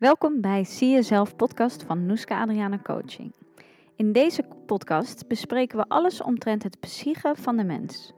[0.00, 3.32] Welkom bij Zie Jezelf podcast van Noeska Adriana Coaching.
[3.96, 8.12] In deze podcast bespreken we alles omtrent het psyche van de mens.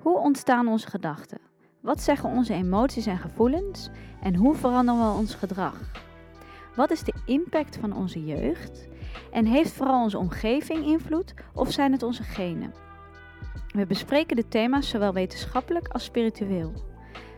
[0.00, 1.38] Hoe ontstaan onze gedachten?
[1.80, 3.90] Wat zeggen onze emoties en gevoelens?
[4.22, 5.80] En hoe veranderen we ons gedrag?
[6.76, 8.88] Wat is de impact van onze jeugd?
[9.32, 12.74] En heeft vooral onze omgeving invloed of zijn het onze genen?
[13.68, 16.93] We bespreken de thema's zowel wetenschappelijk als spiritueel.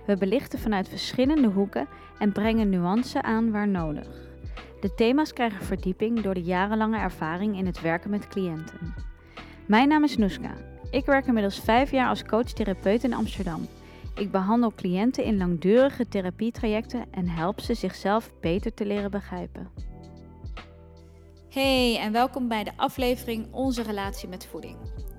[0.06, 1.88] We belichten vanuit verschillende hoeken
[2.18, 4.08] en brengen nuance aan waar nodig.
[4.80, 8.94] De thema's krijgen verdieping door de jarenlange ervaring in het werken met cliënten.
[9.66, 10.54] Mijn naam is Noeska.
[10.90, 13.66] Ik werk inmiddels vijf jaar als coach-therapeut in Amsterdam.
[14.14, 19.70] Ik behandel cliënten in langdurige therapietrajecten en help ze zichzelf beter te leren begrijpen.
[21.50, 24.76] Hey en welkom bij de aflevering Onze relatie met voeding.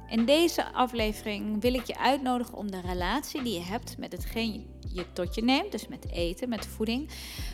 [0.10, 4.68] In deze aflevering wil ik je uitnodigen om de relatie die je hebt met hetgeen
[4.94, 7.10] je tot je neemt, dus met eten, met voeding,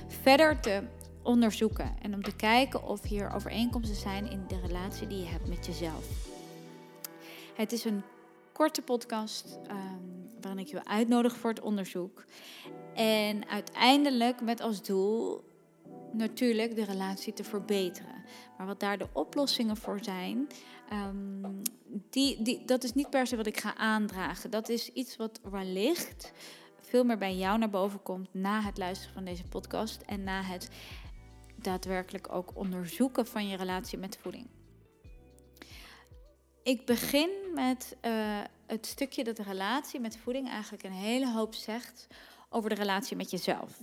[0.08, 0.84] verder te
[1.24, 1.96] onderzoeken.
[2.02, 5.66] En om te kijken of hier overeenkomsten zijn in de relatie die je hebt met
[5.66, 6.06] jezelf.
[7.56, 8.04] Het is een
[8.52, 12.26] korte podcast um, waarin ik je uitnodig voor het onderzoek.
[12.94, 15.44] En uiteindelijk met als doel
[16.14, 18.24] natuurlijk de relatie te verbeteren.
[18.58, 20.48] Maar wat daar de oplossingen voor zijn,
[20.94, 21.62] um,
[22.10, 24.52] die, die, dat is niet per se wat ik ga aandragen.
[24.52, 26.32] Dat is iets wat wellicht
[26.82, 30.42] veel meer bij jou naar boven komt na het luisteren van deze podcast en na
[30.42, 30.70] het
[31.56, 34.48] daadwerkelijk ook onderzoeken van je relatie met voeding.
[36.64, 41.54] Ik begin met uh, het stukje dat de relatie met voeding eigenlijk een hele hoop
[41.54, 42.08] zegt
[42.50, 43.80] over de relatie met jezelf.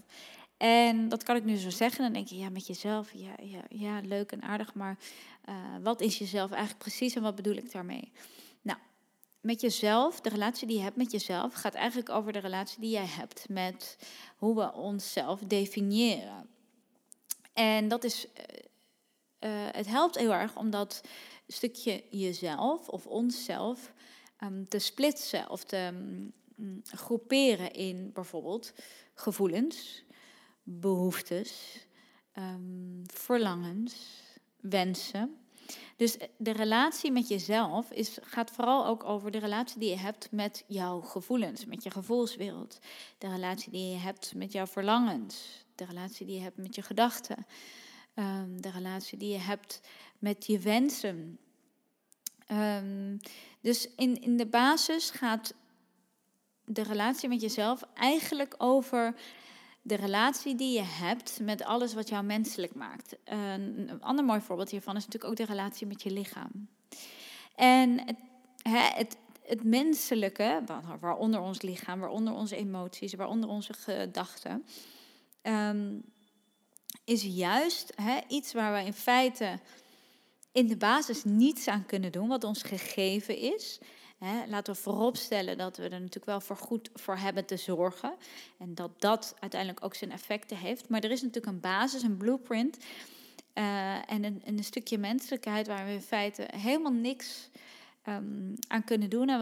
[0.60, 2.02] En dat kan ik nu zo zeggen.
[2.02, 4.98] Dan denk je, ja, met jezelf, ja, ja, ja leuk en aardig, maar
[5.48, 8.12] uh, wat is jezelf eigenlijk precies en wat bedoel ik daarmee?
[8.62, 8.78] Nou,
[9.40, 12.90] met jezelf, de relatie die je hebt met jezelf, gaat eigenlijk over de relatie die
[12.90, 13.98] jij hebt met
[14.36, 16.48] hoe we onszelf definiëren.
[17.52, 21.00] En dat is, uh, uh, het helpt heel erg om dat
[21.46, 23.92] stukje jezelf of onszelf
[24.42, 25.90] um, te splitsen of te
[26.56, 28.72] um, groeperen in bijvoorbeeld
[29.14, 30.04] gevoelens,
[30.78, 31.78] behoeftes,
[32.38, 33.94] um, verlangens,
[34.60, 35.36] wensen.
[35.96, 40.30] Dus de relatie met jezelf is, gaat vooral ook over de relatie die je hebt
[40.30, 42.78] met jouw gevoelens, met je gevoelswereld.
[43.18, 45.64] De relatie die je hebt met jouw verlangens.
[45.74, 47.46] De relatie die je hebt met je gedachten.
[48.14, 49.80] Um, de relatie die je hebt
[50.18, 51.38] met je wensen.
[52.52, 53.18] Um,
[53.60, 55.54] dus in, in de basis gaat
[56.64, 59.14] de relatie met jezelf eigenlijk over
[59.90, 63.16] de relatie die je hebt met alles wat jou menselijk maakt.
[63.24, 66.68] Een ander mooi voorbeeld hiervan is natuurlijk ook de relatie met je lichaam.
[67.54, 68.16] En het,
[68.96, 70.62] het, het menselijke,
[71.00, 74.66] waaronder ons lichaam, waaronder onze emoties, waaronder onze gedachten,
[75.42, 76.02] um,
[77.04, 77.94] is juist
[78.28, 79.58] iets waar we in feite
[80.52, 83.78] in de basis niets aan kunnen doen, wat ons gegeven is.
[84.24, 88.14] Hè, laten we vooropstellen dat we er natuurlijk wel voor goed voor hebben te zorgen.
[88.58, 90.88] En dat dat uiteindelijk ook zijn effecten heeft.
[90.88, 92.76] Maar er is natuurlijk een basis, een blueprint.
[93.54, 97.48] Uh, en een, een, stukje menselijkheid waar we in feite helemaal niks
[98.08, 99.28] um, aan kunnen doen.
[99.28, 99.38] En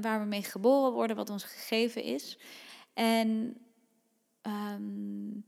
[0.00, 2.38] waar we mee geboren worden, wat ons gegeven is.
[2.94, 3.56] En
[4.42, 5.44] um,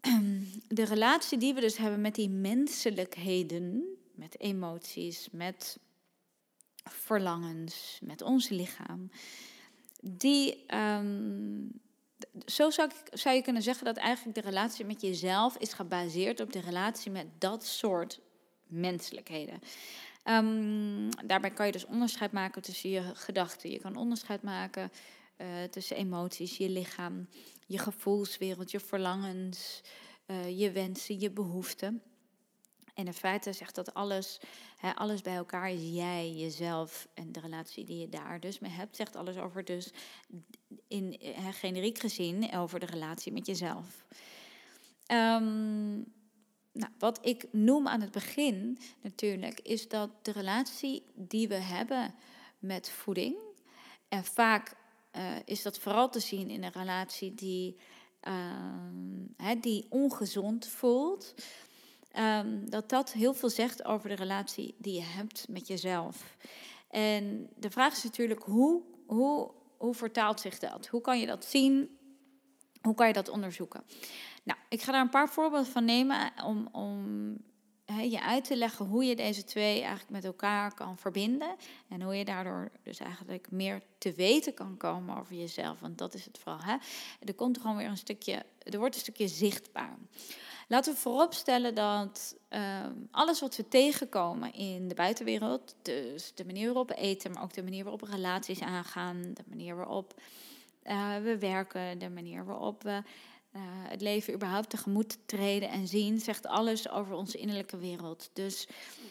[0.68, 5.78] de relatie die we dus hebben met die menselijkheden, met emoties, met
[6.88, 9.10] verlangens, met ons lichaam.
[10.00, 11.80] Die, um,
[12.46, 16.52] zo zou, ik, je kunnen zeggen dat eigenlijk de relatie met jezelf is gebaseerd op
[16.52, 18.20] de relatie met dat soort
[18.66, 19.60] menselijkheden.
[20.24, 23.70] Um, daarbij kan je dus onderscheid maken tussen je gedachten.
[23.70, 24.90] Je kan onderscheid maken
[25.38, 27.28] uh, tussen emoties, je lichaam,
[27.66, 29.80] je gevoelswereld, je verlangens,
[30.26, 32.02] uh, je wensen, je behoeften.
[32.96, 34.40] En in feite zegt dat alles,
[34.76, 38.70] hè, alles bij elkaar is jij, jezelf en de relatie die je daar dus mee
[38.70, 39.92] hebt, zegt alles over dus
[40.88, 44.04] in hè, generiek gezien over de relatie met jezelf.
[45.12, 46.14] Um,
[46.72, 52.14] nou, wat ik noem aan het begin natuurlijk, is dat de relatie die we hebben
[52.58, 53.36] met voeding,
[54.08, 54.76] en vaak
[55.16, 57.76] uh, is dat vooral te zien in een relatie die,
[58.22, 61.34] uh, die ongezond voelt,
[62.18, 66.36] um, dat dat heel veel zegt over de relatie die je hebt met jezelf.
[66.90, 70.86] En de vraag is natuurlijk, hoe, hoe, hoe vertaalt zich dat?
[70.86, 71.98] Hoe kan je dat zien?
[72.82, 73.84] Hoe kan je dat onderzoeken?
[74.42, 77.04] Nou, ik ga daar een paar voorbeelden van nemen om, om
[77.94, 81.56] je uit te leggen hoe je deze twee eigenlijk met elkaar kan verbinden.
[81.88, 85.80] En hoe je daardoor dus eigenlijk meer te weten kan komen over jezelf.
[85.80, 86.62] Want dat is het vooral.
[86.62, 86.76] Hè?
[87.20, 89.98] Er komt gewoon weer een stukje, er wordt een stukje zichtbaar.
[90.68, 96.66] Laten we vooropstellen dat ehm, alles wat we tegenkomen in de buitenwereld, dus de manier
[96.66, 100.14] waarop we eten, maar ook de manier waarop we relaties aangaan, de manier waarop
[100.84, 102.90] uh, we werken, de manier waarop we
[103.56, 108.30] uh, het leven überhaupt tegemoet treden en zien, zegt alles over onze innerlijke wereld.
[108.32, 108.68] Dus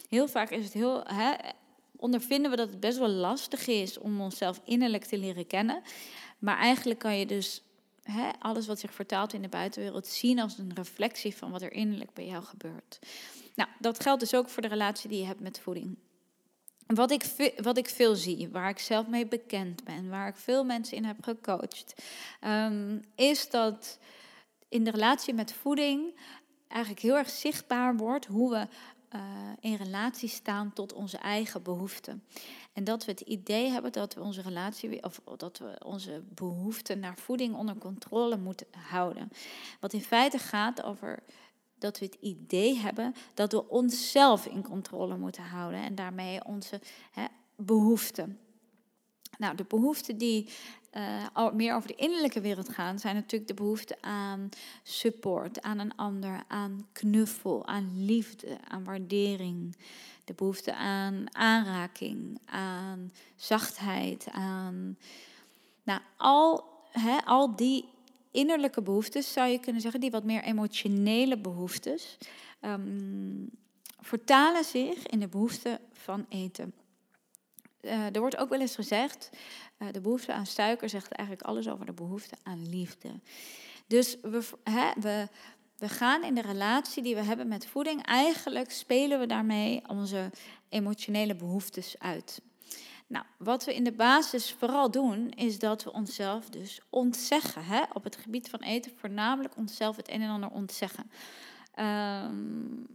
[0.10, 1.34] heel vaak is het heel, hè,
[1.96, 5.82] ondervinden we dat het best wel lastig is om onszelf innerlijk te leren kennen.
[6.40, 7.64] Maar eigenlijk kan je dus
[8.40, 12.14] alles wat zich vertaalt in de buitenwereld zien als een reflectie van wat er innerlijk
[12.14, 13.00] bij jou gebeurt.
[13.56, 15.98] Nou, dat geldt dus ook voor de relatie die je hebt met voeding.
[16.86, 20.64] Wat ik, wat ik veel zie, waar ik zelf mee bekend ben, waar ik veel
[20.64, 22.04] mensen in heb gecoacht,
[22.42, 24.00] um, is dat
[24.70, 26.20] in de relatie met voeding
[26.68, 28.68] eigenlijk heel erg zichtbaar wordt hoe we
[29.16, 29.22] uh,
[29.60, 32.24] in relatie staan tot onze eigen behoeften.
[32.74, 37.00] En dat we het idee hebben dat we onze relatie, of dat we onze behoeften
[37.00, 39.32] naar voeding onder controle moeten houden.
[39.80, 41.24] Wat in feite gaat over
[41.78, 46.82] dat we het idee hebben dat we onszelf in controle moeten houden en daarmee onze
[47.12, 47.26] hè,
[47.56, 48.40] behoeften.
[49.38, 50.50] Nou, de behoeften die
[50.98, 54.50] uh, meer over de innerlijke wereld gaan, zijn natuurlijk de behoeften aan
[54.84, 59.78] support, aan een ander, aan knuffel, aan liefde, aan waardering.
[60.24, 64.98] De behoefte aan aanraking, aan zachtheid, aan.
[65.84, 66.64] Nou, al,
[67.26, 67.86] al die
[68.32, 72.18] innerlijke behoeftes, zou je kunnen zeggen, die wat meer emotionele behoeftes,
[72.62, 73.50] um,
[74.00, 76.74] vertalen zich in de behoefte van eten.
[77.86, 79.30] Uh, er wordt ook wel eens gezegd,
[79.80, 83.10] uh, de behoefte aan suiker zegt eigenlijk alles over de behoefte aan liefde.
[83.88, 84.48] Dus we,
[85.00, 85.28] we,
[85.78, 90.30] we gaan in de relatie die we hebben met voeding, eigenlijk spelen we daarmee onze
[90.70, 92.42] emotionele behoeftes uit.
[93.08, 97.88] Nou, wat we in de basis vooral doen, is dat we onszelf dus ontzeggen.
[97.94, 101.12] Op het gebied van eten voornamelijk onszelf het een en ander ontzeggen.
[101.80, 102.88] Um,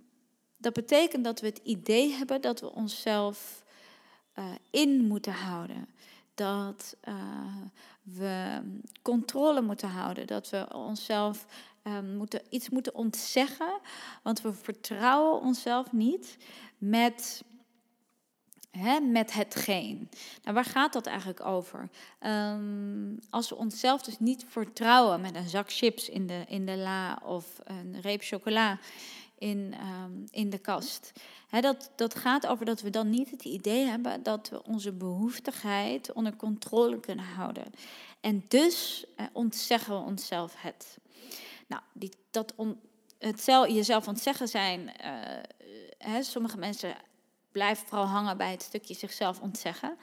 [0.56, 3.64] dat betekent dat we het idee hebben dat we onszelf
[4.38, 5.88] uh, in moeten houden.
[6.34, 7.14] Dat uh,
[8.02, 8.60] we
[9.02, 10.26] controle moeten houden.
[10.26, 11.46] Dat we onszelf
[11.84, 13.78] um, moeten, iets moeten ontzeggen.
[14.22, 16.36] Want we vertrouwen onszelf niet
[16.78, 17.42] met
[19.02, 20.08] met hetgeen.
[20.42, 21.88] Nou, waar gaat dat eigenlijk over?
[22.20, 26.76] Um, als we onszelf dus niet vertrouwen met een zak chips in de, in de
[26.76, 28.78] la of een reep chocola
[29.40, 31.12] in, um, in de kast.
[31.60, 36.12] Dat, dat gaat over dat we dan niet het idee hebben dat we onze behoeftigheid
[36.12, 37.64] onder controle kunnen houden.
[38.20, 40.98] En dus eh, ontzeggen we onszelf het.
[41.66, 42.80] Nou, die, dat on,
[43.18, 45.10] het jezelf ontzeggen zijn, uh,
[45.98, 46.94] hè, sommige mensen
[47.52, 49.96] blijft vooral hangen bij het stukje zichzelf ontzeggen.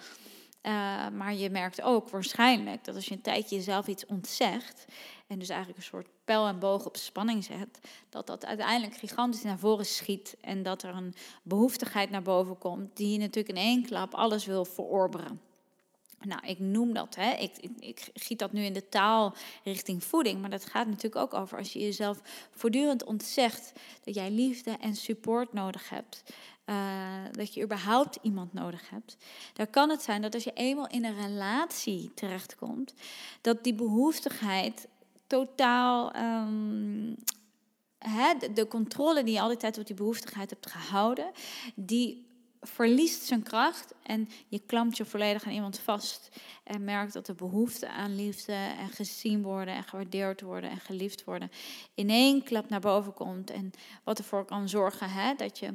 [0.63, 0.71] Uh,
[1.09, 4.85] maar je merkt ook waarschijnlijk dat als je een tijdje jezelf iets ontzegt.
[5.27, 7.79] En dus eigenlijk een soort pijl en boog op spanning zet.
[8.09, 10.37] dat dat uiteindelijk gigantisch naar voren schiet.
[10.41, 11.13] en dat er een
[11.43, 12.97] behoeftigheid naar boven komt.
[12.97, 15.41] die natuurlijk in één klap alles wil verorberen.
[16.19, 17.31] Nou, ik noem dat, hè.
[17.31, 20.41] Ik, ik, giet dat nu in de taal richting voeding.
[20.41, 22.21] Maar dat gaat natuurlijk ook over als je jezelf
[22.51, 23.71] voortdurend ontzegt
[24.03, 26.23] dat jij liefde en support nodig hebt.
[26.65, 26.75] Uh,
[27.31, 29.17] dat je überhaupt iemand nodig hebt.
[29.53, 32.93] Dan kan het zijn dat als je eenmaal in een relatie terechtkomt,
[33.41, 34.87] dat die behoeftigheid
[35.27, 36.11] totaal.
[37.97, 41.31] Hè, de, controle die je altijd op die behoeftigheid hebt gehouden,
[41.75, 42.27] die
[42.61, 46.29] verliest zijn kracht en je klampt je volledig aan iemand vast.
[46.63, 51.23] En merkt dat de behoefte aan liefde en gezien worden en gewaardeerd worden en geliefd
[51.23, 51.51] worden
[51.93, 53.51] in één klap naar boven komt.
[53.51, 53.71] En
[54.03, 55.73] wat ervoor kan zorgen hè, dat je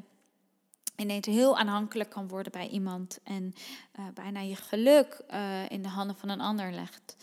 [0.96, 3.54] ineens heel aanhankelijk kan worden bij iemand en
[3.98, 7.16] uh, bijna je geluk uh, in de handen van een ander legt.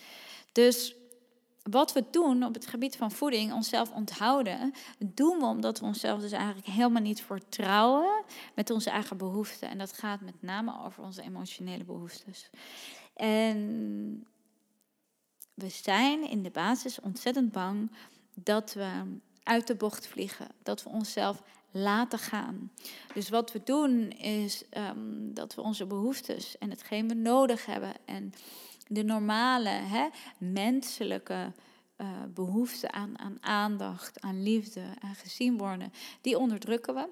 [0.51, 0.95] Dus
[1.63, 6.21] wat we doen op het gebied van voeding, onszelf onthouden, doen we omdat we onszelf
[6.21, 8.23] dus eigenlijk helemaal niet vertrouwen
[8.55, 9.69] met onze eigen behoeften.
[9.69, 12.49] En dat gaat met name over onze emotionele behoeftes.
[13.15, 14.27] En
[15.53, 17.91] we zijn in de basis ontzettend bang
[18.33, 18.89] dat we
[19.43, 22.71] uit de bocht vliegen, dat we onszelf laten gaan.
[23.13, 27.93] Dus wat we doen is um, dat we onze behoeftes en hetgeen we nodig hebben
[28.05, 28.33] en
[28.89, 31.53] de normale hè, menselijke
[31.98, 37.08] uh, behoefte aan, aan aandacht, aan liefde, aan gezien worden, die onderdrukken we.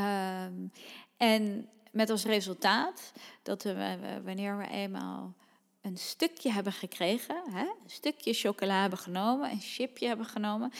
[0.00, 0.72] Um,
[1.16, 3.12] en met als resultaat
[3.42, 5.34] dat we, wanneer we eenmaal
[5.80, 10.72] een stukje hebben gekregen, hè, een stukje chocola hebben genomen, een chipje hebben genomen,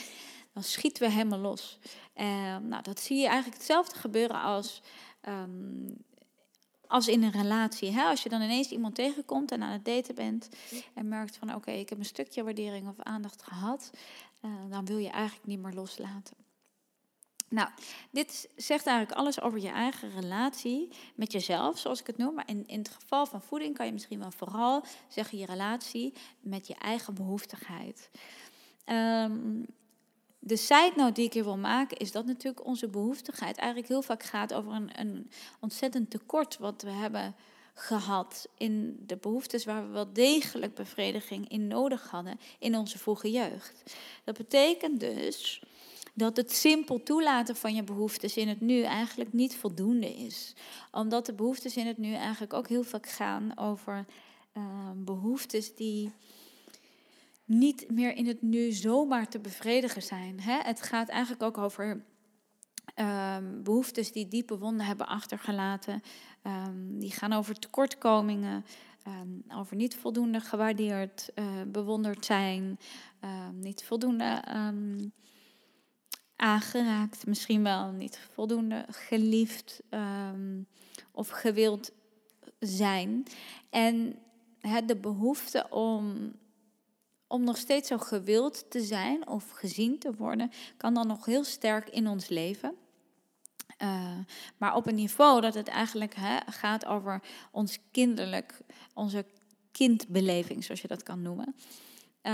[0.53, 1.79] dan schieten we helemaal los.
[2.13, 4.81] En, nou, dat zie je eigenlijk hetzelfde gebeuren als,
[5.21, 5.87] ehm,
[6.91, 7.91] als in een relatie.
[7.91, 8.03] Hè?
[8.03, 10.49] Als je dan ineens iemand tegenkomt en aan het daten bent
[10.93, 13.91] en merkt van oké, ik heb een stukje waardering of aandacht gehad,
[14.41, 16.35] uh, dan wil je eigenlijk niet meer loslaten.
[17.49, 17.69] Nou,
[18.11, 22.33] dit zegt eigenlijk alles over je eigen relatie met jezelf, zoals ik het noem.
[22.33, 26.13] Maar in, in het geval van voeding kan je misschien wel vooral zeggen je relatie
[26.39, 28.09] met je eigen behoeftigheid.
[28.85, 29.65] Um,
[30.43, 34.01] de side note die ik hier wil maken is dat natuurlijk onze behoeftigheid eigenlijk heel
[34.01, 35.29] vaak gaat over een, een
[35.59, 37.35] ontzettend tekort wat we hebben
[37.73, 43.31] gehad in de behoeftes waar we wel degelijk bevrediging in nodig hadden in onze vroege
[43.31, 43.83] jeugd.
[44.23, 45.63] Dat betekent dus
[46.13, 50.53] dat het simpel toelaten van je behoeftes in het nu eigenlijk niet voldoende is.
[50.91, 54.05] Omdat de behoeftes in het nu eigenlijk ook heel vaak gaan over
[54.57, 54.63] uh,
[54.95, 56.11] behoeftes die
[57.57, 60.39] niet meer in het nu zomaar te bevredigen zijn.
[60.39, 60.59] Hè?
[60.61, 62.03] Het gaat eigenlijk ook over
[62.95, 66.01] um, behoeftes die diepe wonden hebben achtergelaten.
[66.43, 68.65] Um, die gaan over tekortkomingen,
[69.07, 72.79] um, over niet voldoende gewaardeerd, uh, bewonderd zijn,
[73.53, 74.43] niet voldoende
[76.35, 79.81] aangeraakt, misschien wel niet voldoende geliefd
[81.11, 81.91] of gewild
[82.59, 83.23] zijn.
[83.69, 84.15] En
[84.85, 86.33] de behoefte om
[87.31, 91.43] om nog steeds zo gewild te zijn of gezien te worden, kan dan nog heel
[91.43, 92.75] sterk in ons leven.
[93.81, 94.17] Uh,
[94.57, 97.21] maar op een niveau dat het eigenlijk gaat over
[97.51, 98.61] ons kinderlijk,
[98.93, 99.25] onze
[99.71, 101.55] kindbeleving, zoals je dat kan noemen.
[102.23, 102.31] Uh,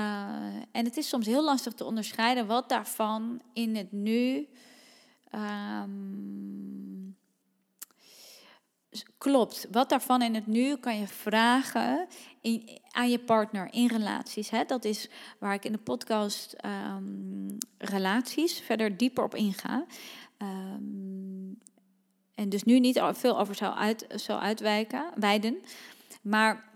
[0.72, 4.48] en het is soms heel lastig te onderscheiden wat daarvan in het nu
[5.36, 7.18] um,
[9.18, 9.68] klopt.
[9.72, 12.08] Wat daarvan in het nu kan je vragen
[12.92, 14.50] aan je partner in relaties.
[14.50, 14.64] Hè?
[14.64, 19.86] Dat is waar ik in de podcast um, relaties verder dieper op inga.
[20.38, 21.60] Um,
[22.36, 25.58] en dus nu niet veel over zou, uit, zou uitwijken, wijden.
[26.22, 26.70] Maar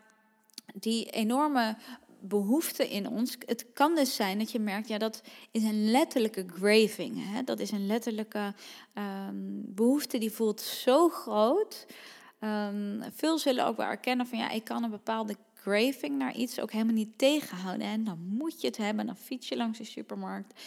[0.73, 1.77] die enorme
[2.21, 3.37] behoefte in ons.
[3.45, 7.33] Het kan dus zijn dat je merkt, ja, dat is een letterlijke graving.
[7.33, 7.43] Hè?
[7.43, 8.53] Dat is een letterlijke
[9.27, 11.85] um, behoefte die voelt zo groot.
[12.39, 16.59] Um, veel zullen ook wel erkennen van ja, ik kan een bepaalde graving naar iets
[16.59, 17.87] ook helemaal niet tegenhouden.
[17.87, 20.61] En dan moet je het hebben, dan fiets je langs de supermarkt.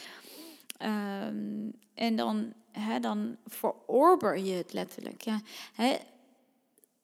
[0.83, 3.37] Um, en dan, hè, dan
[4.37, 5.23] je het letterlijk.
[5.23, 5.41] Ja,
[5.75, 5.97] hè,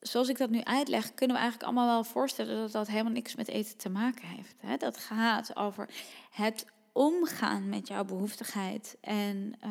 [0.00, 3.35] zoals ik dat nu uitleg, kunnen we eigenlijk allemaal wel voorstellen dat dat helemaal niks
[3.35, 4.80] met eten te maken heeft.
[4.80, 5.88] Dat gaat over
[6.30, 9.71] het omgaan met jouw behoeftigheid en uh,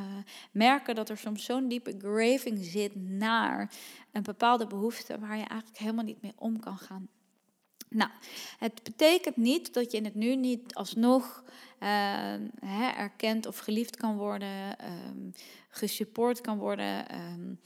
[0.52, 3.72] merken dat er soms zo'n diepe graving zit naar
[4.12, 7.10] een bepaalde behoefte waar je eigenlijk helemaal niet mee om kan gaan.
[7.90, 8.12] Nou,
[8.58, 11.44] het betekent niet dat je in het nu niet alsnog
[11.80, 11.90] uh,
[12.60, 14.76] hè, erkend of geliefd kan worden,
[15.10, 15.34] um,
[15.70, 17.16] gesupport kan worden.
[17.16, 17.60] Um,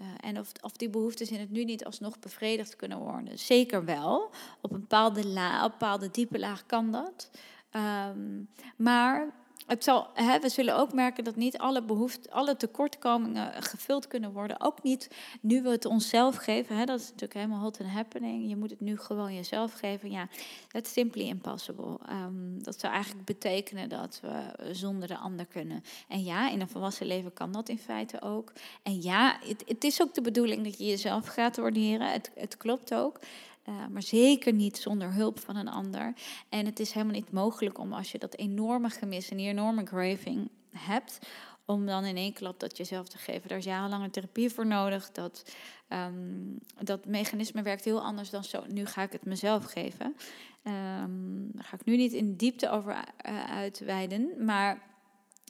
[0.00, 3.38] uh, en of, of die behoeftes in het nu niet alsnog bevredigd kunnen worden.
[3.38, 4.30] Zeker wel.
[4.60, 7.30] Op een bepaalde, la, op een bepaalde diepe laag kan dat.
[7.72, 9.28] Um, maar
[9.70, 14.32] het zal, hè, we zullen ook merken dat niet alle, behoeften, alle tekortkomingen gevuld kunnen
[14.32, 14.60] worden.
[14.60, 15.10] Ook niet
[15.40, 16.76] nu we het onszelf geven.
[16.76, 18.48] Hè, dat is natuurlijk helemaal hot and happening.
[18.48, 20.10] Je moet het nu gewoon jezelf geven.
[20.10, 20.28] Ja,
[20.68, 21.98] that's simply impossible.
[22.10, 25.84] Um, dat zou eigenlijk betekenen dat we zonder de ander kunnen.
[26.08, 28.52] En ja, in een volwassen leven kan dat in feite ook.
[28.82, 32.12] En ja, het, het is ook de bedoeling dat je jezelf gaat waarderen.
[32.12, 33.20] Het, het klopt ook.
[33.68, 36.14] Uh, maar zeker niet zonder hulp van een ander.
[36.48, 39.82] En het is helemaal niet mogelijk om als je dat enorme gemis en die enorme
[39.82, 41.18] craving hebt,
[41.64, 43.48] om dan in één klap dat jezelf te geven.
[43.48, 45.10] Daar is jarenlange therapie voor nodig.
[45.10, 45.54] Dat,
[45.88, 48.64] um, dat mechanisme werkt heel anders dan zo.
[48.68, 50.16] Nu ga ik het mezelf geven.
[50.64, 54.82] Um, daar ga ik nu niet in diepte over uh, uitweiden, maar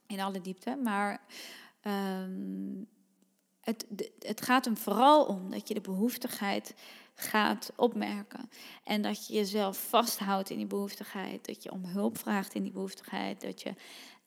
[0.06, 0.78] in alle diepte.
[0.82, 1.20] Maar
[1.82, 2.86] um,
[3.60, 3.86] het,
[4.18, 6.74] het gaat hem vooral om dat je de behoeftigheid
[7.20, 8.50] gaat opmerken.
[8.84, 11.46] En dat je jezelf vasthoudt in die behoeftigheid.
[11.46, 13.40] Dat je om hulp vraagt in die behoeftigheid.
[13.40, 13.74] Dat je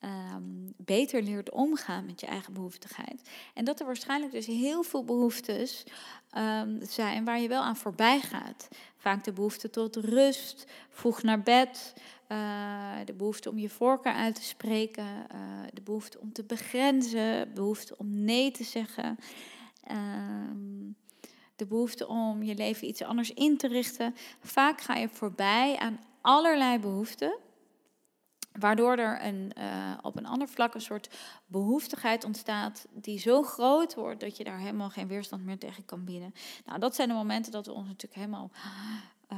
[0.03, 3.29] um, beter leert omgaan met je eigen behoeftigheid.
[3.53, 5.83] En dat er waarschijnlijk dus heel veel behoeftes
[6.37, 8.67] um, zijn waar je wel aan voorbij gaat.
[8.97, 11.93] Vaak de behoefte tot rust, vroeg naar bed,
[12.27, 12.37] uh,
[13.05, 15.39] de behoefte om je voorkeur uit te spreken, uh,
[15.73, 19.17] de behoefte om te begrenzen, behoefte om nee te zeggen.
[19.91, 20.32] Um,
[21.63, 24.15] de behoefte om je leven iets anders in te richten.
[24.39, 27.37] Vaak ga je voorbij aan allerlei behoeften.
[28.59, 31.09] Waardoor er een, uh, op een ander vlak een soort
[31.45, 36.05] behoeftigheid ontstaat die zo groot wordt dat je daar helemaal geen weerstand meer tegen kan
[36.05, 36.33] bieden.
[36.65, 38.51] Nou, dat zijn de momenten dat we ons natuurlijk helemaal
[39.31, 39.37] uh,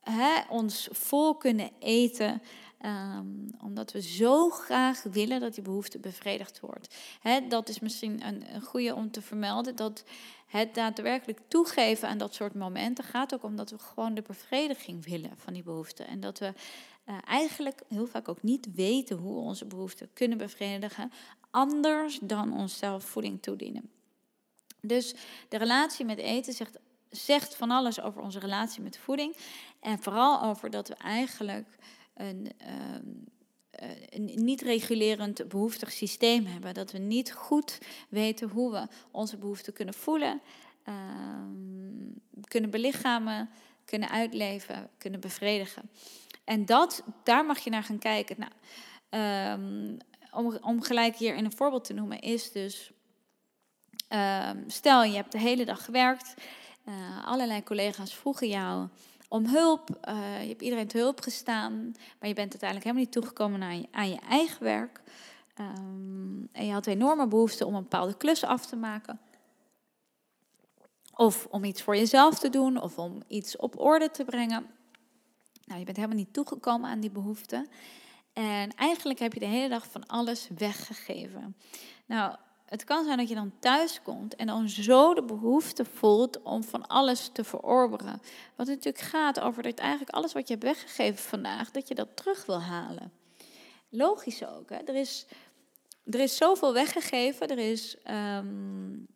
[0.00, 2.42] hè, ons vol kunnen eten.
[2.82, 3.26] Ehm,
[3.60, 6.94] omdat we zo graag willen dat die behoefte bevredigd wordt.
[7.48, 9.76] Dat is misschien een, een goede om te vermelden.
[9.76, 10.04] Dat
[10.46, 15.30] het daadwerkelijk toegeven aan dat soort momenten gaat ook omdat we gewoon de bevrediging willen
[15.36, 16.02] van die behoefte.
[16.02, 16.52] En dat we
[17.08, 21.12] uh, eigenlijk heel vaak ook niet weten hoe we onze behoeften kunnen bevredigen,
[21.50, 23.90] anders dan onszelf voeding toedienen.
[24.80, 25.14] Dus
[25.48, 26.78] de relatie met eten zegt,
[27.10, 29.36] zegt van alles over onze relatie met voeding.
[29.80, 31.66] En vooral over dat we eigenlijk
[32.14, 33.10] een, ehm,
[33.70, 36.74] eh, een niet-regulerend behoeftig systeem hebben.
[36.74, 37.78] Dat we niet goed
[38.08, 40.40] weten hoe we onze behoeften kunnen voelen,
[40.84, 42.10] ehm,
[42.48, 43.50] kunnen belichamen,
[43.84, 45.90] kunnen uitleven, kunnen bevredigen.
[46.44, 48.36] En dat, daar mag je naar gaan kijken.
[48.38, 48.52] Nou,
[49.60, 49.96] um,
[50.30, 52.92] om, om gelijk hier in een voorbeeld te noemen, is dus.
[54.66, 56.34] stel, je hebt de hele dag gewerkt.
[56.88, 58.88] Uh, allerlei collega's vroegen jou
[59.32, 59.90] om hulp.
[60.08, 63.80] Uh, je hebt iedereen te hulp gestaan, maar je bent uiteindelijk helemaal niet toegekomen aan
[63.80, 65.00] je, aan je eigen werk.
[65.60, 69.20] Um, en je had enorme behoefte om een bepaalde klus af te maken.
[71.14, 74.66] Of om iets voor jezelf te doen, of om iets op orde te brengen.
[75.64, 77.66] Nou, je bent helemaal niet toegekomen aan die behoefte.
[78.32, 81.56] En eigenlijk heb je de hele dag van alles weggegeven.
[82.06, 82.36] Nou,
[82.72, 86.64] het kan zijn dat je dan thuis komt en dan zo de behoefte voelt om
[86.64, 88.22] van alles te verorberen.
[88.56, 92.16] Wat natuurlijk gaat over dat eigenlijk alles wat je hebt weggegeven vandaag, dat je dat
[92.16, 93.12] terug wil halen.
[93.88, 94.70] Logisch ook.
[94.70, 94.76] Hè?
[94.76, 95.26] Er, is,
[96.04, 99.06] er is zoveel weggegeven, er is um,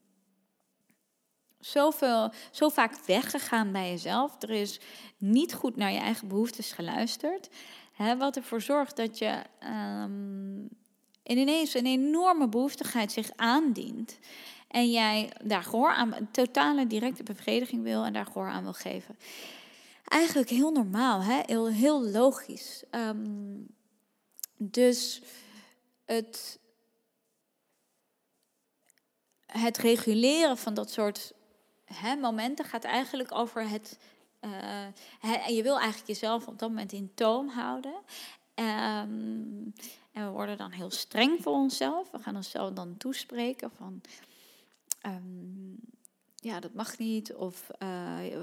[1.58, 4.42] zoveel, zo vaak weggegaan bij jezelf.
[4.42, 4.80] Er is
[5.16, 7.48] niet goed naar je eigen behoeftes geluisterd.
[7.92, 9.42] Hè, wat ervoor zorgt dat je
[10.02, 10.68] um,
[11.26, 14.18] en ineens een enorme behoeftigheid zich aandient.
[14.68, 19.18] En jij daar gehoor aan, totale directe bevrediging wil en daar gehoor aan wil geven.
[20.04, 21.40] Eigenlijk heel normaal, hè?
[21.72, 22.82] Heel, logisch.
[22.90, 23.54] Ehm,
[24.56, 25.22] dus
[26.04, 26.58] het,
[29.46, 31.32] het reguleren van dat soort
[31.84, 33.98] hè, momenten gaat eigenlijk over het.
[34.40, 37.94] Uh, je wil eigenlijk jezelf op dat moment in toom houden.
[38.54, 39.72] Um,
[40.16, 42.10] en we worden dan heel streng voor onszelf.
[42.10, 44.00] We gaan onszelf dan toespreken van,
[45.00, 45.74] ehm,
[46.34, 47.34] ja, dat mag niet.
[47.34, 47.88] Of uh,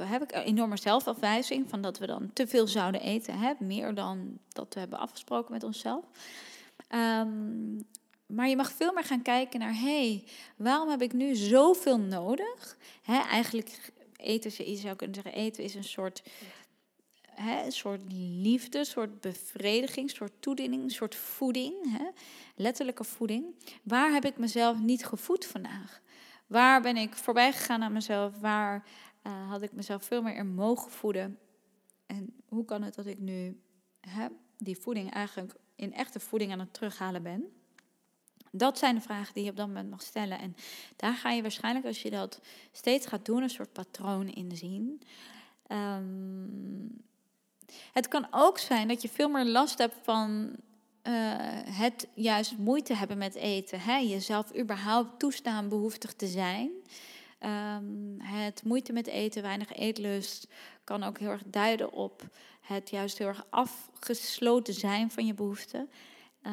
[0.10, 3.40] heb ik een enorme zelfafwijzing van dat we dan te veel zouden eten.
[3.40, 3.54] Hè?
[3.60, 6.06] Meer dan dat we hebben afgesproken met onszelf.
[6.90, 7.88] Um,
[8.26, 10.24] maar je mag veel meer gaan kijken naar, hé, hey,
[10.56, 12.78] waarom heb ik nu zoveel nodig?
[13.02, 16.24] Hè, eigenlijk eten, je zou kunnen zeggen, eten is een soort
[17.36, 22.06] hè, een soort liefde, een soort bevrediging, een soort toediening, een soort voeding, hè,
[22.56, 23.46] letterlijke voeding.
[23.84, 26.02] Waar heb ik mezelf niet gevoed vandaag?
[26.48, 28.40] Waar ben ik voorbij gegaan aan mezelf?
[28.40, 28.86] Waar
[29.24, 31.40] uh, had ik mezelf veel meer in mogen voeden?
[32.06, 33.62] En hoe kan het dat ik nu
[34.00, 37.52] hè, die voeding eigenlijk in echte voeding aan het terughalen ben?
[38.52, 40.40] Dat zijn de vragen die je op dat moment mag stellen.
[40.40, 40.56] En
[40.96, 42.42] daar ga je waarschijnlijk, als je dat
[42.72, 45.02] steeds gaat doen, een soort patroon in zien.
[45.68, 47.03] Um,
[47.94, 50.56] het kan ook zijn dat je veel meer last hebt van
[51.08, 51.14] uh,
[51.66, 53.80] het juist moeite hebben met eten.
[53.80, 53.98] Hè?
[53.98, 56.72] Jezelf überhaupt toestaan behoeftig te zijn.
[57.40, 60.48] Um, het moeite met eten, weinig eetlust,
[60.84, 62.28] kan ook heel erg duiden op
[62.62, 65.90] het juist heel erg afgesloten zijn van je behoeften.
[66.44, 66.52] Uh,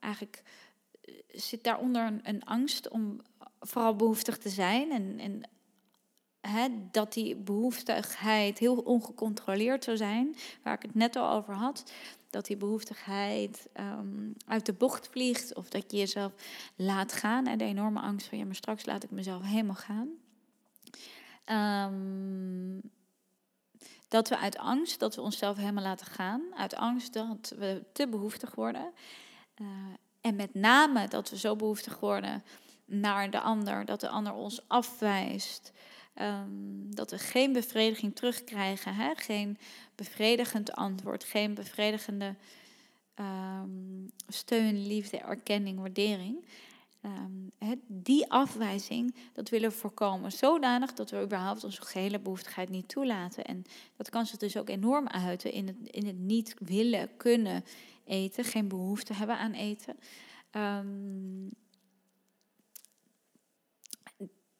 [0.00, 0.42] eigenlijk
[1.00, 3.20] eh, zit daaronder een, een, angst om
[3.60, 5.40] vooral behoeftig te zijn en, en
[6.90, 11.92] dat die behoeftigheid heel ongecontroleerd zou zijn, waar ik het net al over had.
[12.30, 16.32] Dat die behoeftigheid um, uit de bocht vliegt of dat je jezelf
[16.76, 17.46] laat gaan.
[17.46, 20.08] En de enorme angst van ja, maar straks laat ik mezelf helemaal gaan.
[21.92, 22.80] Um,
[24.08, 28.08] dat we uit angst dat we onszelf helemaal laten gaan, uit angst dat we te
[28.08, 28.92] behoeftig worden.
[29.60, 29.66] Uh,
[30.20, 32.44] en met name dat we zo behoeftig worden
[32.84, 35.72] naar de ander, dat de ander ons afwijst,
[36.20, 39.14] Um, dat we geen bevrediging terugkrijgen, hè?
[39.14, 39.58] geen
[39.94, 42.34] bevredigend antwoord, geen bevredigende
[43.14, 46.44] um, steun, liefde, erkenning, waardering.
[47.04, 47.50] Um,
[47.86, 50.32] die afwijzing, dat willen we voorkomen.
[50.32, 53.44] Zodanig dat we überhaupt onze gehele behoeftigheid niet toelaten.
[53.44, 53.64] En
[53.96, 57.64] dat kan zich dus ook enorm uiten in het, in het niet willen, kunnen
[58.04, 59.96] eten, geen behoefte hebben aan eten.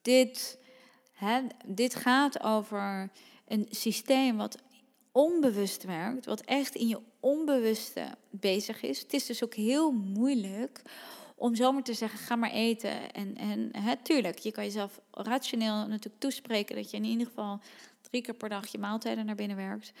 [0.01, 0.65] dit
[1.65, 3.09] Dit gaat over
[3.47, 4.57] een systeem wat
[5.11, 8.99] onbewust werkt, wat echt in je onbewuste bezig is.
[8.99, 10.81] Het is dus ook heel moeilijk
[11.35, 13.11] om zomaar te zeggen, ga maar eten.
[13.11, 13.71] En, en
[14.03, 17.59] tuurlijk, je kan jezelf rationeel natuurlijk toespreken dat je in ieder geval
[18.01, 19.91] drie keer per dag je maaltijden naar binnen werkt.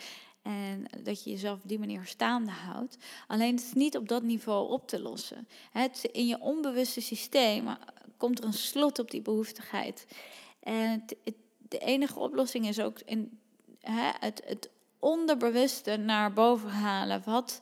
[0.41, 2.97] En dat je jezelf op die manier staande houdt.
[3.27, 5.47] Alleen het is niet op dat niveau op te lossen.
[5.71, 7.67] Het, in je onbewuste systeem
[8.17, 10.07] komt er een slot op die behoeftigheid.
[10.67, 13.39] En het, de enige oplossing is ook in,
[13.79, 17.21] hè, het, het onderbewuste naar boven halen.
[17.25, 17.61] Wat,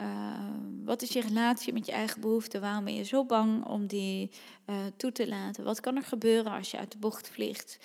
[0.00, 0.38] uh,
[0.84, 2.60] wat is je relatie met je eigen behoeften?
[2.60, 4.30] Waarom ben je zo bang om die
[4.66, 5.64] uh, toe te laten?
[5.64, 7.78] Wat kan er gebeuren als je uit de bocht vliegt?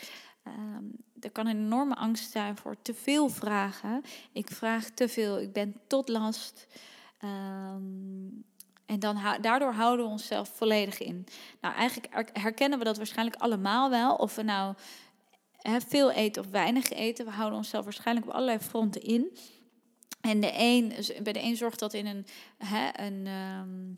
[0.47, 4.01] Um, er kan enorme angst zijn voor te veel vragen.
[4.31, 6.67] Ik vraag te veel, ik ben tot last.
[7.23, 8.43] Um,
[8.85, 11.25] en dan, daardoor houden we onszelf volledig in.
[11.61, 14.15] Nou, eigenlijk herkennen we dat waarschijnlijk allemaal wel.
[14.15, 14.75] Of we nou
[15.87, 17.25] veel eten of weinig eten.
[17.25, 19.37] We houden onszelf waarschijnlijk op allerlei fronten in.
[20.21, 20.93] En de een,
[21.23, 22.25] bij de een zorgt dat in een,
[22.95, 23.97] een, um,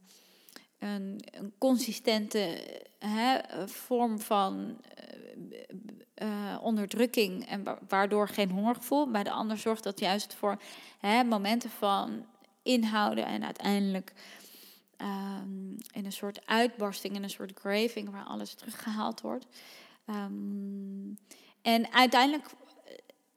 [0.80, 2.58] een, een, consistente
[3.66, 4.78] vorm van
[6.24, 9.12] uh, onderdrukking en waardoor geen hongergevoel.
[9.12, 10.62] Bij de ander zorgt dat juist voor
[11.26, 12.26] momenten van
[12.64, 14.14] inhouden en uiteindelijk
[15.02, 19.46] um, in een soort uitbarsting, in een soort craving waar alles teruggehaald wordt.
[20.10, 21.18] Um,
[21.62, 22.46] en uiteindelijk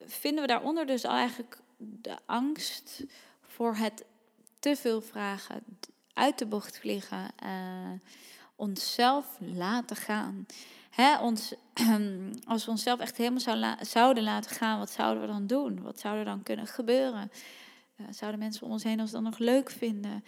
[0.00, 3.04] vinden we daaronder dus eigenlijk de angst
[3.40, 4.04] voor het
[4.58, 5.62] te veel vragen,
[6.12, 8.00] uit de bocht vliegen, uh,
[8.56, 10.46] onszelf laten gaan.
[10.90, 11.54] Hè, ons,
[12.46, 15.82] als we onszelf echt helemaal zouden laten gaan, wat zouden we dan doen?
[15.82, 17.30] Wat zou er dan kunnen gebeuren?
[17.96, 20.24] Uh, zouden mensen om ons heen ons dan nog leuk vinden?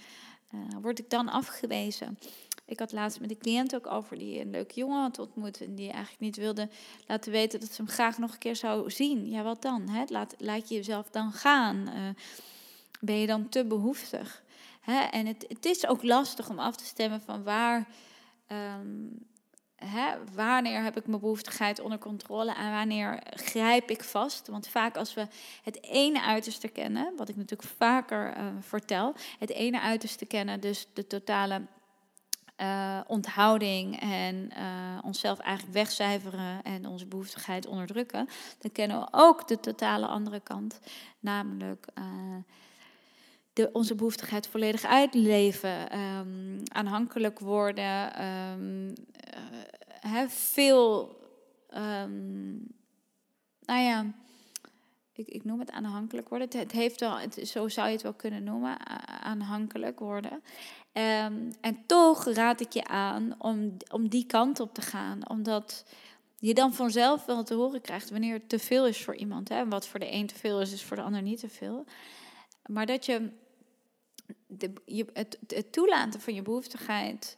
[0.55, 2.19] Uh, word ik dan afgewezen?
[2.65, 5.61] Ik had laatst met een cliënt ook over die een leuke jongen had ontmoet.
[5.61, 6.69] En die eigenlijk niet wilde
[7.07, 9.31] laten weten dat ze hem graag nog een keer zou zien.
[9.31, 9.89] Ja, wat dan?
[9.89, 10.05] Hè?
[10.07, 11.77] Laat, laat je jezelf dan gaan?
[11.77, 12.09] Uh,
[13.01, 14.43] ben je dan te behoeftig?
[14.81, 15.01] Hè?
[15.01, 17.89] En het, het is ook lastig om af te stemmen van waar.
[18.81, 19.29] Um,
[19.85, 24.49] Hè, wanneer heb ik mijn behoeftigheid onder controle en wanneer grijp ik vast?
[24.49, 25.27] Want vaak als we
[25.63, 30.87] het ene uiterste kennen, wat ik natuurlijk vaker uh, vertel, het ene uiterste kennen, dus
[30.95, 31.63] de totale
[32.61, 39.49] uh, onthouding en uh, onszelf eigenlijk wegcijferen en onze behoeftigheid onderdrukken, dan kennen we ook
[39.49, 40.81] de totale andere kant,
[41.21, 41.87] namelijk
[43.61, 48.95] de, onze behoeftigheid volledig uitleven, um, aanhankelijk worden, um,
[50.29, 51.19] veel,
[51.75, 52.67] um,
[53.61, 54.07] nou ja,
[55.13, 56.49] ik, ik noem het aanhankelijk worden.
[56.59, 58.77] Het, heeft wel, het, zo zou je het wel kunnen noemen,
[59.23, 60.43] aanhankelijk worden.
[61.61, 65.29] En toch raad ik je aan om, om die kant op te gaan.
[65.29, 65.85] Omdat
[66.39, 69.49] je dan vanzelf wel te horen krijgt wanneer het te veel is voor iemand.
[69.49, 69.69] Hè?
[69.69, 71.85] Wat voor de een te veel is, is voor de ander niet te veel.
[72.67, 73.31] Maar dat je,
[74.47, 77.37] de, je het, het toelaten van je behoeftigheid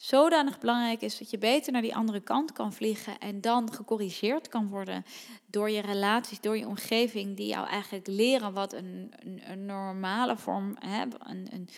[0.00, 4.48] zodanig belangrijk is dat je beter naar die andere kant kan vliegen en dan gecorrigeerd
[4.48, 5.04] kan worden
[5.46, 9.12] door je relaties, door je omgeving, die jou eigenlijk leren wat een,
[9.44, 11.68] een, normale vorm, hè, een, een,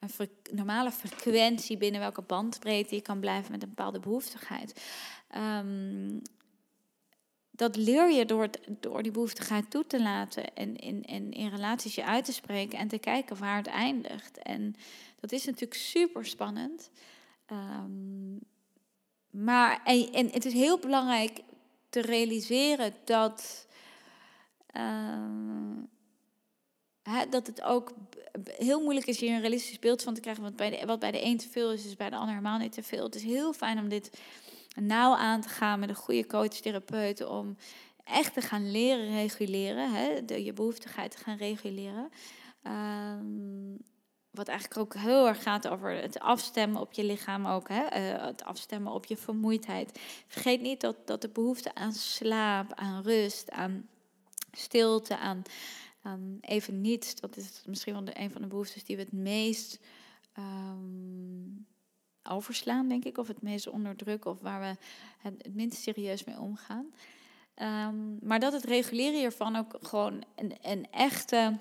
[0.00, 4.84] een normale frequentie binnen welke bandbreedte je kan blijven met een bepaalde behoeftigheid.
[5.36, 6.22] Um,
[7.60, 8.48] dat leer je door,
[8.80, 12.88] door die behoeftigheid toe te laten en in, in, relaties je uit te spreken en
[12.88, 14.38] te kijken waar het eindigt.
[14.38, 14.74] En
[15.20, 16.90] dat is natuurlijk super spannend.
[17.52, 18.38] Um,
[19.30, 21.40] maar en, het is heel belangrijk
[21.88, 23.66] te realiseren dat,
[27.02, 27.92] hè, dat het ook
[28.44, 30.42] heel moeilijk is hier een realistisch beeld van te krijgen.
[30.42, 32.58] Want bij de, wat bij de een te veel is, is bij de ander helemaal
[32.58, 33.04] niet te veel.
[33.04, 34.10] Het is heel fijn om dit
[34.74, 37.26] nauw aan te gaan met een goede coach-therapeut.
[37.26, 37.56] Om
[38.04, 39.92] echt te gaan leren reguleren.
[39.92, 42.10] Hè, de, je behoeftigheid te gaan reguleren.
[42.62, 43.78] Um,
[44.30, 47.68] wat eigenlijk ook heel erg gaat over het afstemmen op je lichaam ook.
[47.68, 47.82] Hè?
[47.82, 50.00] Uh, het afstemmen op je vermoeidheid.
[50.26, 53.88] Vergeet niet dat, dat de behoefte aan slaap, aan rust, aan
[54.52, 55.42] stilte, aan,
[56.40, 57.14] even niets.
[57.14, 59.78] Dat is misschien wel de, een van de behoeftes die we het meest
[60.38, 61.66] um,
[62.22, 63.18] overslaan, denk ik.
[63.18, 64.30] Of het meest onderdrukken.
[64.30, 64.76] Of waar we
[65.18, 66.92] het, minst serieus mee omgaan.
[67.56, 71.58] Um, maar dat het reguleren hiervan ook gewoon een, een echte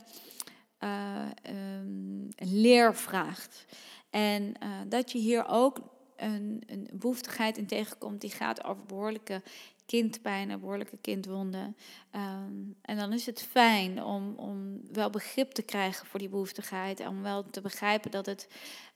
[0.79, 3.65] uh, um, leer vraagt.
[4.09, 5.79] En uh, dat je hier ook
[6.15, 9.41] een, een behoeftigheid in tegenkomt die gaat over behoorlijke
[9.89, 11.75] kindpijn, behoorlijke kindwonden.
[12.15, 16.99] Um, en dan is het fijn om, om wel begrip te krijgen voor die behoeftigheid.
[16.99, 18.47] En om wel te begrijpen dat het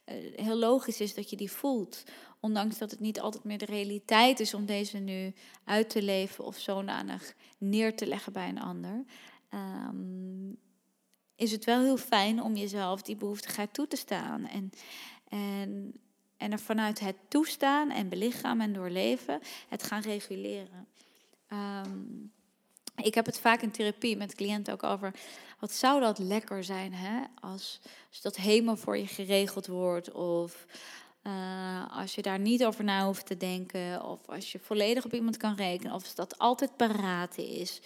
[0.06, 2.04] uh, heel logisch is dat je die voelt.
[2.40, 5.32] Ondanks dat het niet altijd meer de realiteit is om deze nu
[5.64, 9.04] uit te leven of zodanig neer te leggen bij een ander.
[9.54, 10.58] Um,
[11.36, 14.46] is het wel heel fijn om jezelf die behoeftigheid toe te staan.
[14.46, 14.70] En,
[15.28, 15.94] en,
[16.44, 20.86] en er vanuit het toestaan en belichamen en doorleven het gaan reguleren.
[21.52, 22.32] Um,
[22.96, 25.14] ik heb het vaak in therapie met cliënten ook over.
[25.58, 27.22] Wat zou dat lekker zijn, hè?
[27.40, 27.80] Als,
[28.22, 30.12] dat helemaal voor je geregeld wordt.
[30.12, 30.66] Of
[31.22, 34.04] uh, als je daar niet over na hoeft te denken.
[34.04, 35.94] Of als je volledig op iemand kan rekenen.
[35.94, 37.80] Of dat altijd paraat is.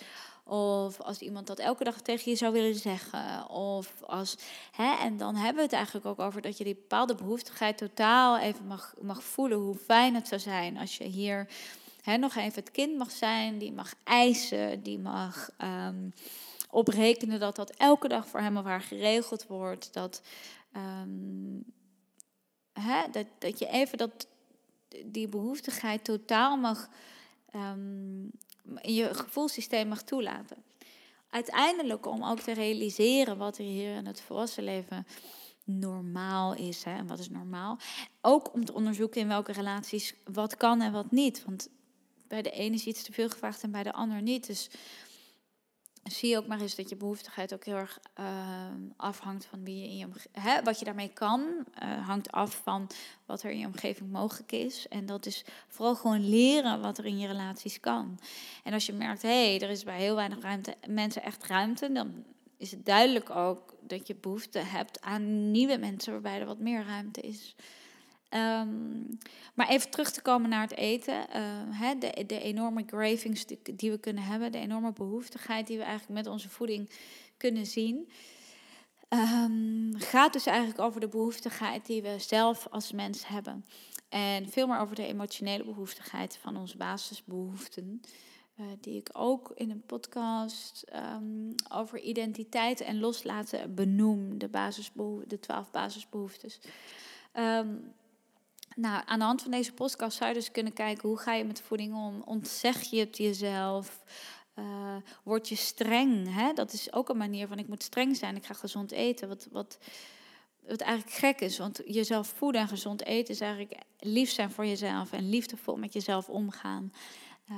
[0.49, 3.49] Of als iemand dat elke dag tegen je zou willen zeggen.
[3.49, 4.37] Of als,
[4.73, 8.39] hè, en dan hebben we het eigenlijk ook over dat je die bepaalde behoeftigheid totaal
[8.39, 9.59] even mag, mag voelen.
[9.59, 11.49] Hoe fijn het zou zijn als je hier
[12.03, 13.59] hè, nog even het kind mag zijn.
[13.59, 14.83] Die mag eisen.
[14.83, 16.13] Die mag um,
[16.71, 19.93] oprekenen dat dat elke dag voor hem of haar geregeld wordt.
[19.93, 20.23] Dat,
[20.77, 21.65] um,
[22.73, 24.27] hè, dat, dat je even dat,
[25.05, 26.89] die behoeftigheid totaal mag.
[27.55, 28.31] Um,
[28.81, 30.57] in je gevoelssysteem mag toelaten.
[31.31, 35.07] Uiteindelijk om ook te realiseren wat er hier in het volwassen leven
[35.65, 36.85] normaal is.
[36.85, 37.79] Hè, en wat is normaal.
[38.21, 41.45] Ook om te onderzoeken in welke relaties wat kan en wat niet.
[41.45, 41.69] Want
[42.29, 44.47] bij de ene is iets te veel gevraagd en bij de ander niet.
[44.47, 44.71] Dus
[46.11, 49.89] zie ook maar eens dat je behoeftigheid ook heel erg ehm, afhangt van wie je
[49.89, 50.65] in je omgeving.
[50.65, 51.41] Wat je daarmee kan,
[51.83, 52.91] uh, hangt af van
[53.27, 54.89] wat er in je omgeving mogelijk is.
[54.89, 58.19] En dat is vooral gewoon leren wat er in je relaties kan.
[58.65, 61.93] En als je merkt, hé, hey, er is bij heel weinig ruimte, mensen echt ruimte,
[61.93, 62.25] dan
[62.57, 66.85] is het duidelijk ook dat je behoefte hebt aan nieuwe mensen waarbij er wat meer
[66.85, 67.55] ruimte is.
[68.31, 69.19] Um,
[69.55, 71.27] maar even terug te komen naar het eten.
[71.71, 76.25] Hè, de, de enorme cravings die, we kunnen hebben, de enorme behoeftigheid die we eigenlijk
[76.25, 76.91] met onze voeding
[77.37, 78.09] kunnen zien.
[79.09, 83.65] Um, gaat dus eigenlijk over de behoeftigheid die we zelf als mens hebben.
[84.09, 88.01] En veel meer over de emotionele behoeftigheid van onze basisbehoeften.
[88.61, 90.85] Uh, die ik ook in een podcast
[91.69, 94.39] over identiteit en loslaten benoem.
[94.39, 94.51] De,
[95.27, 96.61] de twaalf basisbehoeftes.
[98.81, 101.45] Nou, aan de hand van deze podcast zou je dus kunnen kijken hoe ga je
[101.45, 102.23] met voeding om?
[102.25, 104.03] Ontzeg je het jezelf?
[104.59, 106.35] Uh, word je streng?
[106.35, 106.53] Hè?
[106.53, 109.29] Dat is ook een manier van ik moet streng zijn, ik ga gezond eten.
[109.29, 109.79] Wat, wat,
[110.67, 114.67] wat eigenlijk gek is, want jezelf voeden en gezond eten is eigenlijk lief zijn voor
[114.67, 116.93] jezelf en liefdevol met jezelf omgaan.
[117.51, 117.57] Uh,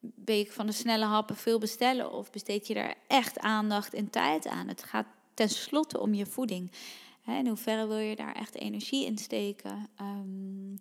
[0.00, 4.10] ben je van de snelle happen veel bestellen of besteed je daar echt aandacht en
[4.10, 4.68] tijd aan?
[4.68, 6.70] Het gaat tenslotte om je voeding.
[7.24, 9.88] Hè, in hoeverre wil je daar echt energie in steken?
[10.00, 10.78] Um,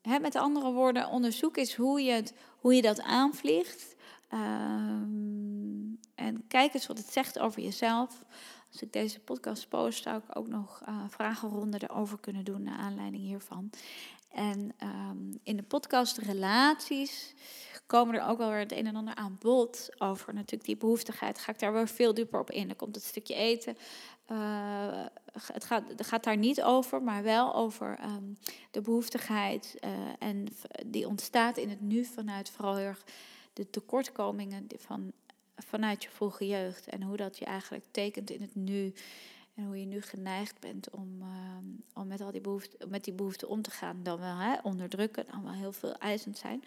[0.00, 3.96] hè, met andere woorden, onderzoek is hoe je, het, hoe je dat aanvliegt.
[4.30, 8.24] Um, en kijk eens wat het zegt over jezelf.
[8.72, 12.78] Als ik deze podcast post, zou ik ook nog uh, vragenronden erover kunnen doen naar
[12.78, 13.70] aanleiding hiervan.
[14.28, 17.34] En um, in de podcast Relaties
[17.86, 21.38] komen er ook wel weer het een en ander aan bod over natuurlijk die behoeftigheid.
[21.38, 22.66] Ga ik daar weer veel dieper op in.
[22.66, 23.76] Dan komt het stukje eten.
[24.32, 25.04] Uh,
[25.52, 28.36] het, gaat, gaat daar niet over, maar wel over um,
[28.70, 29.76] de behoeftigheid.
[29.84, 30.46] Uh, en
[30.86, 32.94] die ontstaat in het nu vanuit vooral
[33.52, 35.12] de tekortkomingen van,
[35.56, 36.86] vanuit je vroege jeugd.
[36.86, 38.92] En hoe dat je eigenlijk tekent in het nu.
[39.54, 41.28] En hoe je nu geneigd bent om, uh,
[41.94, 44.02] om met, al die behoeften, met die behoeften om te gaan.
[44.02, 46.64] Dan wel hè, onderdrukken, dan wel heel veel eisend zijn.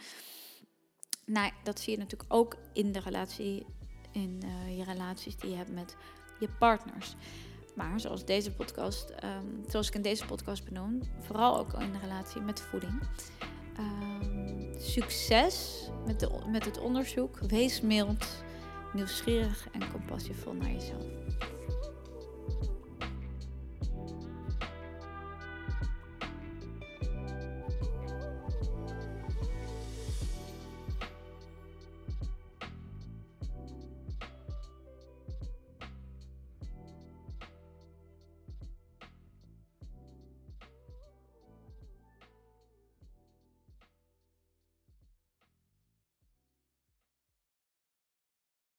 [1.26, 3.66] Nou, dat zie je natuurlijk ook in de relatie,
[4.12, 5.96] in uh, je relaties die je hebt met
[6.40, 7.16] je partners.
[7.76, 12.42] Maar zoals deze podcast, um, zoals ik in deze podcast benoem, vooral ook in relatie
[12.42, 13.02] met voeding.
[13.80, 17.40] Um, succes met, de, met het onderzoek.
[17.40, 18.44] Wees mild,
[18.94, 21.25] nieuwsgierig en compassievol naar jezelf.